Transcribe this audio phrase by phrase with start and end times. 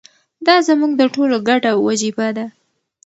[0.45, 2.45] دا زموږ د ټولو ګډه وجیبه ده.